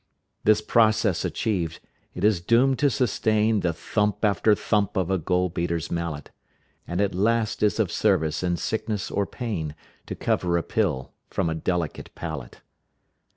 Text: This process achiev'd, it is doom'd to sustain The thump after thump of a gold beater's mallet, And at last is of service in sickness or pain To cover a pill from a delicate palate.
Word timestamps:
This 0.43 0.61
process 0.63 1.23
achiev'd, 1.23 1.79
it 2.15 2.23
is 2.23 2.41
doom'd 2.41 2.79
to 2.79 2.89
sustain 2.89 3.59
The 3.59 3.71
thump 3.71 4.25
after 4.25 4.55
thump 4.55 4.97
of 4.97 5.11
a 5.11 5.19
gold 5.19 5.53
beater's 5.53 5.91
mallet, 5.91 6.31
And 6.87 6.99
at 6.99 7.13
last 7.13 7.61
is 7.61 7.79
of 7.79 7.91
service 7.91 8.41
in 8.41 8.57
sickness 8.57 9.11
or 9.11 9.27
pain 9.27 9.75
To 10.07 10.15
cover 10.15 10.57
a 10.57 10.63
pill 10.63 11.13
from 11.29 11.51
a 11.51 11.53
delicate 11.53 12.09
palate. 12.15 12.61